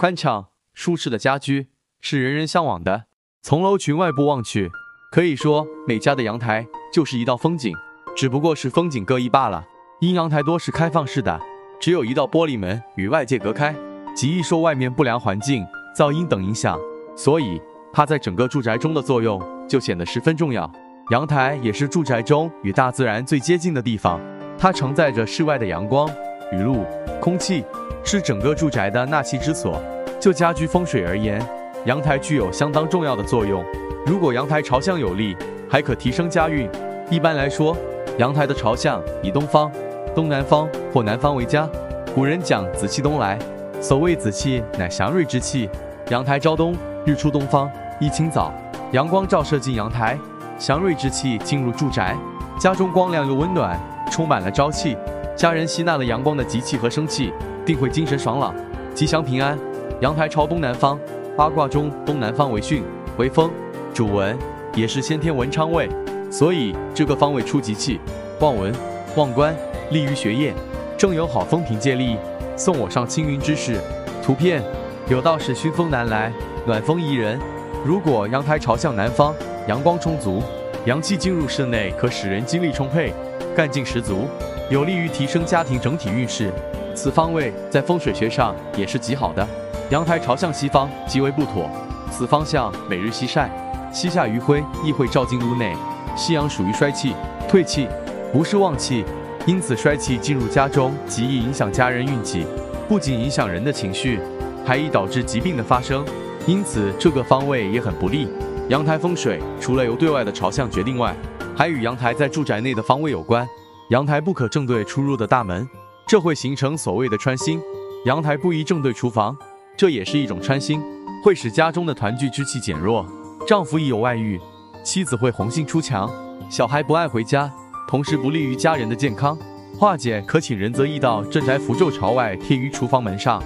[0.00, 1.68] 宽敞舒适的家居
[2.00, 3.04] 是人人向往的。
[3.42, 4.70] 从楼群外部望去，
[5.12, 7.76] 可以说每家的阳台就是一道风景，
[8.16, 9.62] 只不过是风景各异罢了。
[10.00, 11.38] 因阳台多是开放式的，
[11.78, 13.76] 只有一道玻璃门与外界隔开，
[14.16, 16.78] 极易受外面不良环境、噪音等影响，
[17.14, 17.60] 所以
[17.92, 19.38] 它在整个住宅中的作用
[19.68, 20.72] 就显得十分重要。
[21.10, 24.18] 阳台也是住宅中与大自然最接近的地方，
[24.56, 26.08] 它承载着室外的阳光、
[26.52, 26.86] 雨露、
[27.20, 27.64] 空气，
[28.02, 29.80] 是整个住宅的纳气之所。
[30.18, 31.40] 就家居风水而言，
[31.84, 33.64] 阳台具有相当重要的作用。
[34.04, 35.36] 如果阳台朝向有利，
[35.68, 36.68] 还可提升家运。
[37.10, 37.76] 一般来说，
[38.18, 39.70] 阳台的朝向以东方、
[40.14, 41.68] 东南方或南方为佳。
[42.14, 43.38] 古人讲“紫气东来”，
[43.80, 45.68] 所谓紫气，乃祥瑞之气。
[46.08, 46.74] 阳台朝东，
[47.04, 47.70] 日出东方。
[48.00, 48.52] 一清早，
[48.92, 50.18] 阳光照射进阳台，
[50.58, 52.16] 祥瑞之气进入住宅，
[52.58, 53.78] 家中光亮又温暖，
[54.10, 54.96] 充满了朝气。
[55.40, 57.32] 家人吸纳了阳光的吉气和生气，
[57.64, 58.54] 定会精神爽朗、
[58.94, 59.58] 吉祥平安。
[60.02, 61.00] 阳台朝东南方。
[61.34, 62.82] 八卦中，东南方为巽，
[63.16, 63.50] 为风，
[63.94, 64.36] 主文，
[64.74, 65.88] 也是先天文昌位，
[66.30, 67.98] 所以这个方位出吉气，
[68.40, 68.70] 旺文，
[69.16, 69.56] 旺官，
[69.90, 70.52] 利于学业，
[70.98, 72.18] 正有好风凭借力，
[72.54, 73.80] 送我上青云之势。
[74.22, 74.62] 图片
[75.08, 76.30] 有道是熏风南来，
[76.66, 77.40] 暖风宜人。
[77.82, 79.34] 如果阳台朝向南方，
[79.66, 80.42] 阳光充足，
[80.84, 83.14] 阳气进入室内，可使人精力充沛，
[83.56, 84.28] 干劲十足，
[84.70, 86.52] 有利于提升家庭整体运势。
[86.94, 89.46] 此方位在风水学上也是极好的。
[89.90, 91.68] 阳台朝向西方极为不妥，
[92.12, 93.50] 此方向每日西晒，
[93.92, 95.74] 西下余晖亦会照进屋内。
[96.16, 97.14] 夕阳属于衰气、
[97.48, 97.88] 退气，
[98.32, 99.04] 不是旺气，
[99.44, 102.46] 因此衰气进入家中，极易影响家人运气，
[102.88, 104.20] 不仅影响人的情绪，
[104.64, 106.04] 还易导致疾病的发生。
[106.46, 108.28] 因此这个方位也很不利。
[108.68, 111.12] 阳台风水除了由对外的朝向决定外，
[111.56, 113.44] 还与阳台在住宅内的方位有关。
[113.90, 115.68] 阳台不可正对出入的大门，
[116.06, 117.60] 这会形成所谓的穿心。
[118.04, 119.36] 阳台不宜正对厨房。
[119.76, 120.80] 这也是一种穿心，
[121.24, 123.04] 会使家中的团聚之气减弱。
[123.48, 124.40] 丈夫一有外遇，
[124.84, 126.08] 妻子会红杏出墙，
[126.48, 127.50] 小孩不爱回家，
[127.88, 129.36] 同时不利于家人的健康。
[129.76, 133.42] 化解可请仁泽易道镇宅符咒朝外贴于厨房门上。